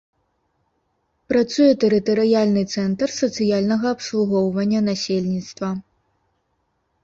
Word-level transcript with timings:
Працуе 1.31 1.67
тэрытарыяльны 1.83 2.63
цэнтр 2.77 3.09
сацыяльнага 3.21 3.87
абслугоўвання 3.97 4.79
насельніцтва. 4.89 5.69